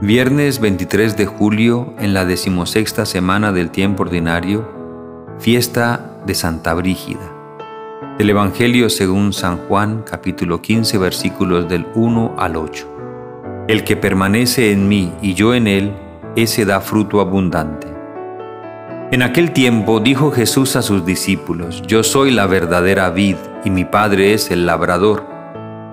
[0.00, 4.64] Viernes 23 de julio, en la decimosexta semana del tiempo ordinario,
[5.40, 7.34] fiesta de Santa Brígida.
[8.16, 13.66] Del Evangelio según San Juan, capítulo 15, versículos del 1 al 8.
[13.66, 15.92] El que permanece en mí y yo en él,
[16.36, 17.88] ese da fruto abundante.
[19.10, 23.84] En aquel tiempo dijo Jesús a sus discípulos, Yo soy la verdadera vid y mi
[23.84, 25.26] Padre es el labrador.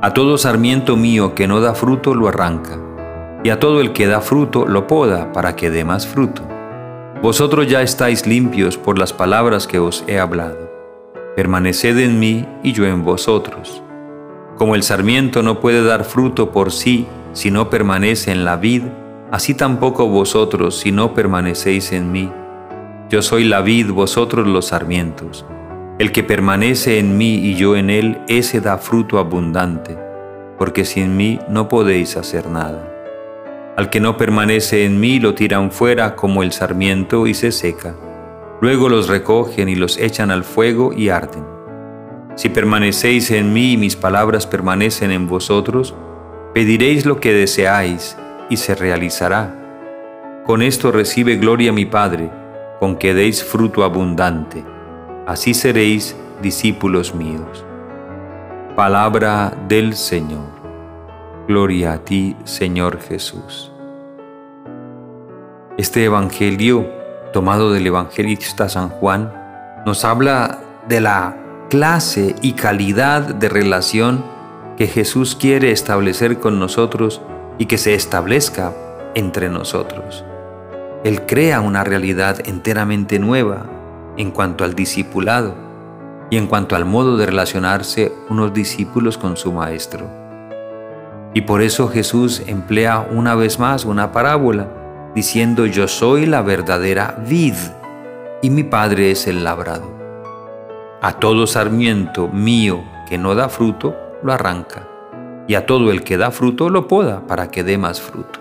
[0.04, 2.85] A todo sarmiento mío que no da fruto lo arranca
[3.44, 6.42] y a todo el que da fruto lo poda para que dé más fruto.
[7.22, 10.72] Vosotros ya estáis limpios por las palabras que os he hablado.
[11.36, 13.82] Permaneced en mí y yo en vosotros.
[14.58, 18.84] Como el sarmiento no puede dar fruto por sí si no permanece en la vid,
[19.32, 22.32] así tampoco vosotros si no permanecéis en mí.
[23.10, 25.46] Yo soy la vid, vosotros los sarmientos.
[26.00, 29.98] El que permanece en mí y yo en él, ese da fruto abundante,
[30.58, 32.95] porque sin mí no podéis hacer nada.
[33.78, 37.96] Al que no permanece en mí lo tiran fuera como el sarmiento y se seca.
[38.62, 41.44] Luego los recogen y los echan al fuego y arden.
[42.36, 45.94] Si permanecéis en mí y mis palabras permanecen en vosotros,
[46.54, 48.18] pediréis lo que deseáis
[48.50, 49.54] y se realizará.
[50.46, 52.30] Con esto recibe gloria mi Padre,
[52.80, 54.64] con que deis fruto abundante.
[55.28, 57.66] Así seréis discípulos míos.
[58.76, 60.56] Palabra del Señor.
[61.48, 63.75] Gloria a ti, Señor Jesús.
[65.78, 66.90] Este Evangelio,
[67.34, 69.34] tomado del Evangelista San Juan,
[69.86, 71.36] nos habla de la
[71.70, 74.24] clase y calidad de relación
[74.78, 77.22] que Jesús quiere establecer con nosotros
[77.58, 78.72] y que se establezca
[79.16, 80.24] entre nosotros.
[81.04, 83.66] Él crea una realidad enteramente nueva
[84.16, 85.56] en cuanto al discipulado
[86.30, 90.10] y en cuanto al modo de relacionarse unos discípulos con su Maestro.
[91.34, 94.85] Y por eso Jesús emplea una vez más una parábola,
[95.16, 97.56] diciendo, yo soy la verdadera vid
[98.42, 99.90] y mi Padre es el labrado.
[101.02, 104.88] A todo sarmiento mío que no da fruto, lo arranca,
[105.48, 108.40] y a todo el que da fruto lo poda para que dé más fruto.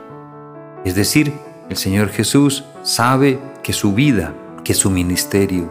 [0.85, 1.33] Es decir,
[1.71, 5.71] el Señor Jesús sabe que su vida, que su ministerio,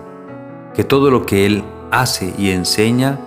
[0.74, 3.20] que todo lo que Él hace y enseña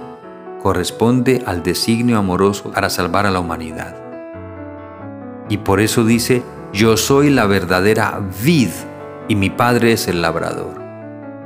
[0.62, 3.94] corresponde al designio amoroso para salvar a la humanidad.
[5.48, 6.43] Y por eso dice,
[6.76, 8.69] yo soy la verdadera vid
[9.28, 10.78] y mi padre es el labrador.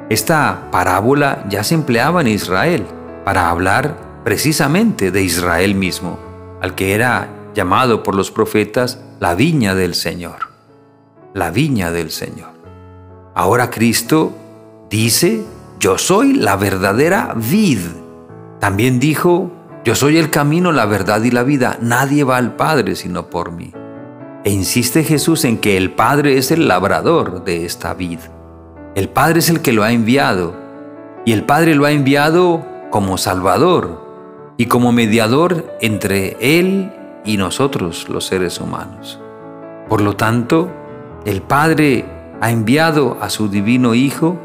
[0.09, 2.85] Esta parábola ya se empleaba en Israel
[3.25, 6.19] para hablar precisamente de Israel mismo,
[6.61, 10.51] al que era llamado por los profetas la viña del Señor.
[11.33, 12.51] La viña del Señor.
[13.37, 14.33] Ahora Cristo
[14.91, 15.45] dice,
[15.79, 17.79] yo soy la verdadera vid
[18.59, 19.51] también dijo,
[19.85, 23.53] yo soy el camino, la verdad y la vida, nadie va al Padre sino por
[23.53, 23.73] mí.
[24.43, 28.21] E insiste Jesús en que el Padre es el labrador de esta vid.
[28.95, 30.55] El Padre es el que lo ha enviado,
[31.27, 36.91] y el Padre lo ha enviado como Salvador y como mediador entre Él
[37.25, 39.21] y nosotros los seres humanos.
[39.91, 40.71] Por lo tanto,
[41.27, 42.07] el Padre
[42.41, 44.39] ha enviado a su divino Hijo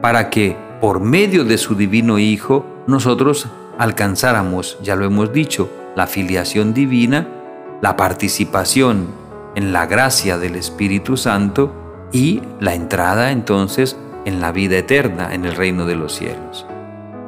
[0.00, 6.06] para que por medio de su divino Hijo nosotros alcanzáramos, ya lo hemos dicho, la
[6.06, 7.28] filiación divina,
[7.82, 9.23] la participación
[9.54, 15.44] en la gracia del Espíritu Santo y la entrada entonces en la vida eterna, en
[15.44, 16.66] el reino de los cielos.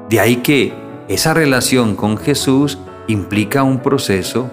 [0.08, 0.72] De ahí que
[1.08, 4.50] esa relación con Jesús implica un proceso,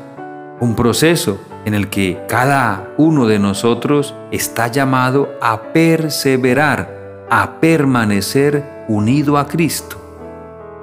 [0.60, 8.86] un proceso en el que cada uno de nosotros está llamado a perseverar, a permanecer
[8.88, 10.04] unido a Cristo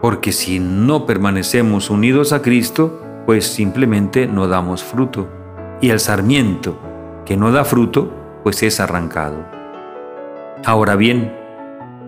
[0.01, 5.29] porque si no permanecemos unidos a Cristo, pues simplemente no damos fruto.
[5.81, 6.79] Y el sarmiento
[7.25, 9.45] que no da fruto, pues es arrancado.
[10.65, 11.35] Ahora bien,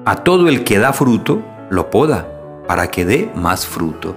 [0.05, 2.29] a todo el que da fruto, lo poda
[2.67, 4.15] para que dé más fruto.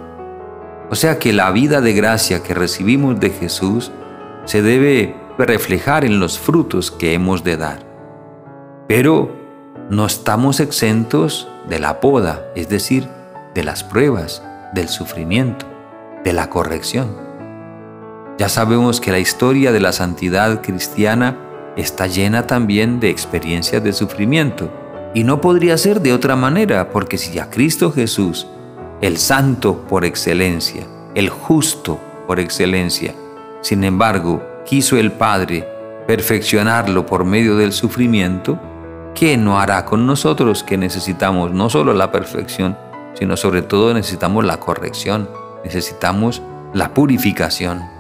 [0.90, 3.92] O sea que la vida de gracia que recibimos de Jesús
[4.46, 7.80] se debe reflejar en los frutos que hemos de dar.
[8.88, 9.32] Pero
[9.90, 13.08] no estamos exentos de la poda, es decir,
[13.54, 14.44] de las pruebas,
[14.74, 15.66] del sufrimiento,
[16.24, 17.18] de la corrección.
[18.38, 21.38] Ya sabemos que la historia de la santidad cristiana
[21.78, 24.70] está llena también de experiencias de sufrimiento.
[25.14, 28.48] Y no podría ser de otra manera, porque si a Cristo Jesús,
[29.00, 30.86] el santo por excelencia,
[31.16, 31.98] el justo
[32.28, 33.14] por excelencia,
[33.62, 35.66] sin embargo, quiso el Padre
[36.06, 38.60] perfeccionarlo por medio del sufrimiento,
[39.16, 42.78] ¿qué no hará con nosotros que necesitamos no solo la perfección,
[43.14, 45.30] sino sobre todo necesitamos la corrección,
[45.64, 46.42] necesitamos
[46.74, 47.95] la purificación.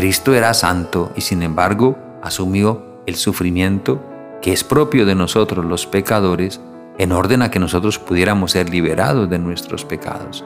[0.00, 4.02] Cristo era santo y sin embargo asumió el sufrimiento
[4.40, 6.58] que es propio de nosotros los pecadores,
[6.96, 10.42] en orden a que nosotros pudiéramos ser liberados de nuestros pecados.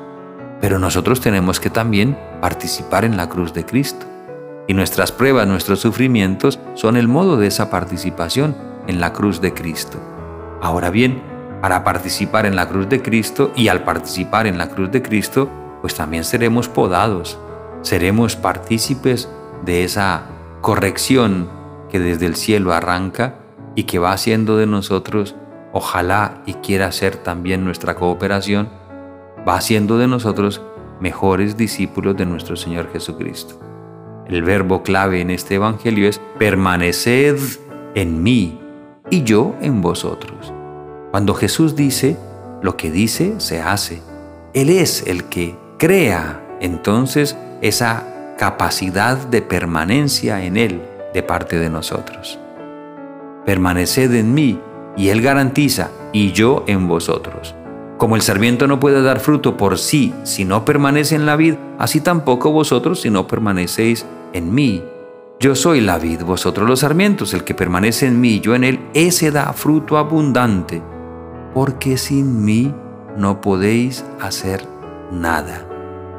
[0.60, 4.06] Pero nosotros tenemos que también participar en la cruz de Cristo.
[4.66, 8.56] Y nuestras pruebas, nuestros sufrimientos son el modo de esa participación
[8.88, 10.00] en la cruz de Cristo.
[10.62, 11.22] Ahora bien,
[11.62, 15.48] para participar en la cruz de Cristo y al participar en la cruz de Cristo,
[15.80, 17.38] pues también seremos podados,
[17.82, 19.28] seremos partícipes
[19.64, 20.26] de esa
[20.61, 21.49] corrección
[21.90, 23.37] que desde el cielo arranca
[23.75, 25.34] y que va haciendo de nosotros,
[25.72, 28.69] ojalá y quiera ser también nuestra cooperación,
[29.46, 30.62] va haciendo de nosotros
[31.00, 33.61] mejores discípulos de nuestro Señor Jesucristo.
[34.26, 37.37] El verbo clave en este Evangelio es permaneced
[37.94, 38.58] en mí
[39.10, 40.52] y yo en vosotros.
[41.10, 42.17] Cuando Jesús dice,
[42.62, 44.02] lo que dice se hace.
[44.55, 50.82] Él es el que crea entonces esa capacidad de permanencia en Él
[51.12, 52.38] de parte de nosotros.
[53.44, 54.60] Permaneced en mí
[54.96, 57.54] y Él garantiza, y yo en vosotros.
[57.98, 61.54] Como el sarmiento no puede dar fruto por sí si no permanece en la vid,
[61.78, 64.82] así tampoco vosotros si no permanecéis en mí.
[65.40, 68.81] Yo soy la vid, vosotros los sarmientos, el que permanece en mí, yo en él,
[68.94, 70.82] ese da fruto abundante,
[71.52, 72.72] porque sin mí
[73.16, 74.64] no podéis hacer
[75.12, 75.73] nada.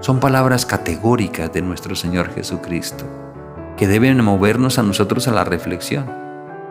[0.06, 3.06] Son palabras categóricas de nuestro Señor Jesucristo,
[3.76, 6.06] que deben movernos a nosotros a la reflexión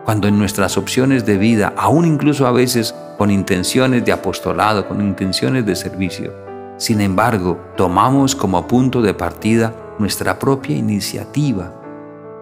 [0.05, 5.01] cuando en nuestras opciones de vida, aún incluso a veces con intenciones de apostolado, con
[5.01, 6.31] intenciones de servicio,
[6.77, 11.73] sin embargo, tomamos como punto de partida nuestra propia iniciativa,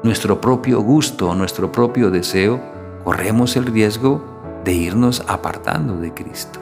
[0.03, 2.61] nuestro propio gusto, nuestro propio deseo,
[3.03, 6.59] corremos el riesgo de irnos apartando de Cristo.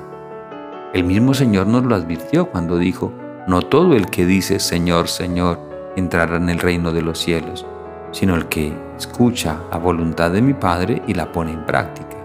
[0.93, 3.11] El mismo Señor nos lo advirtió cuando dijo,
[3.47, 5.59] no todo el que dice Señor, Señor,
[5.95, 7.65] entrará en el reino de los cielos,
[8.11, 12.17] sino el que escucha la voluntad de mi Padre y la pone en práctica.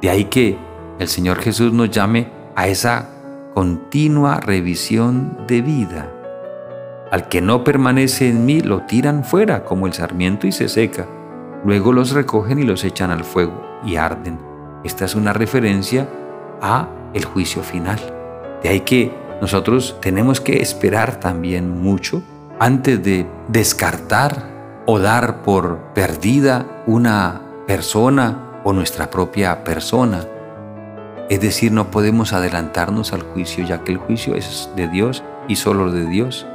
[0.00, 0.58] De ahí que
[0.98, 3.08] el Señor Jesús nos llame a esa
[3.54, 6.10] continua revisión de vida.
[7.10, 11.06] Al que no permanece en mí lo tiran fuera como el sarmiento y se seca.
[11.64, 14.38] Luego los recogen y los echan al fuego y arden.
[14.84, 16.08] Esta es una referencia
[16.60, 18.00] a el juicio final.
[18.62, 22.22] De ahí que nosotros tenemos que esperar también mucho
[22.60, 30.24] antes de descartar o dar por perdida una persona o nuestra propia persona.
[31.28, 35.56] Es decir, no podemos adelantarnos al juicio, ya que el juicio es de Dios y
[35.56, 36.46] solo de Dios.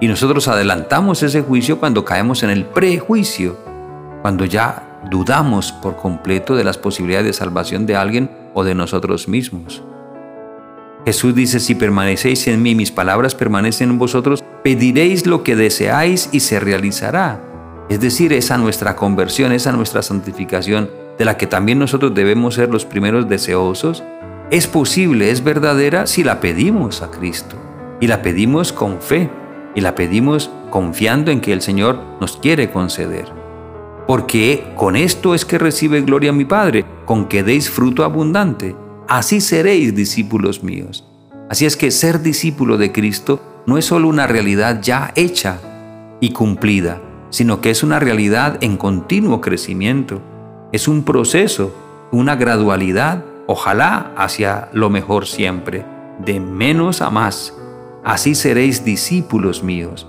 [0.00, 3.58] Y nosotros adelantamos ese juicio cuando caemos en el prejuicio,
[4.22, 9.26] cuando ya dudamos por completo de las posibilidades de salvación de alguien o de nosotros
[9.26, 9.82] mismos.
[11.06, 16.28] Jesús dice, si permanecéis en mí, mis palabras permanecen en vosotros, pediréis lo que deseáis
[16.32, 17.40] y se realizará.
[17.88, 22.70] Es decir, esa nuestra conversión, esa nuestra santificación, de la que también nosotros debemos ser
[22.70, 24.02] los primeros deseosos,
[24.50, 27.54] es posible, es verdadera si la pedimos a Cristo.
[28.00, 29.30] Y la pedimos con fe,
[29.76, 33.26] y la pedimos confiando en que el Señor nos quiere conceder.
[34.08, 38.74] Porque con esto es que recibe gloria mi Padre, con que deis fruto abundante.
[39.08, 41.06] Así seréis discípulos míos.
[41.48, 45.60] Así es que ser discípulo de Cristo no es solo una realidad ya hecha
[46.20, 47.00] y cumplida,
[47.30, 50.20] sino que es una realidad en continuo crecimiento.
[50.72, 51.72] Es un proceso,
[52.10, 55.84] una gradualidad, ojalá hacia lo mejor siempre,
[56.24, 57.54] de menos a más.
[58.02, 60.08] Así seréis discípulos míos.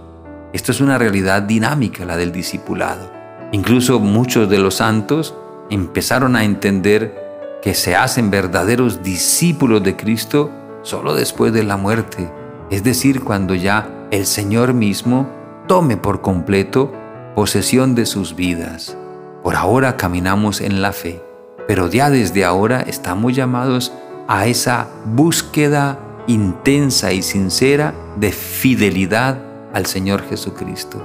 [0.54, 3.12] Esto es una realidad dinámica, la del discipulado.
[3.52, 5.36] Incluso muchos de los santos
[5.70, 7.27] empezaron a entender
[7.62, 10.52] que se hacen verdaderos discípulos de Cristo
[10.84, 12.32] solo después de la muerte,
[12.70, 15.30] es decir, cuando ya el Señor mismo
[15.68, 16.94] tome por completo
[17.36, 18.98] posesión de sus vidas.
[19.44, 21.22] Por ahora caminamos en la fe,
[21.68, 23.92] pero ya desde ahora estamos llamados
[24.28, 29.40] a esa búsqueda intensa y sincera de fidelidad
[29.74, 31.02] al Señor Jesucristo,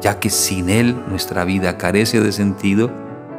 [0.00, 2.90] ya que sin Él nuestra vida carece de sentido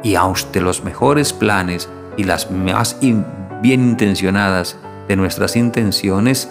[0.02, 3.24] y aunque los mejores planes y las más bien
[3.62, 4.76] intencionadas
[5.08, 6.50] de nuestras intenciones,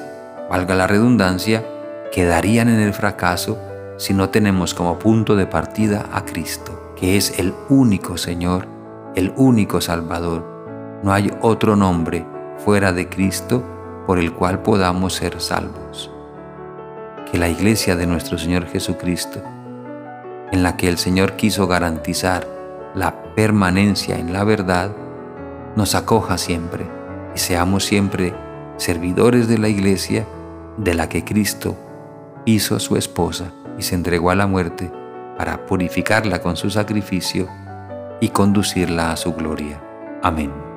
[0.50, 1.66] valga la redundancia,
[2.12, 3.58] quedarían en el fracaso
[3.98, 8.68] si no tenemos como punto de partida a Cristo, que es el único Señor,
[9.16, 11.02] el único Salvador.
[11.04, 12.26] No hay otro nombre
[12.58, 13.64] fuera de Cristo
[14.06, 16.12] por el cual podamos ser salvos.
[17.32, 19.42] Que la iglesia de nuestro Señor Jesucristo,
[20.52, 22.48] en la que el Señor quiso garantizar
[22.94, 24.92] la permanencia en la verdad,
[25.76, 26.86] nos acoja siempre
[27.36, 28.34] y seamos siempre
[28.78, 30.26] servidores de la iglesia
[30.78, 31.76] de la que Cristo
[32.46, 34.92] hizo su esposa y se entregó a la muerte
[35.38, 37.48] para purificarla con su sacrificio
[38.20, 39.82] y conducirla a su gloria.
[40.22, 40.73] Amén.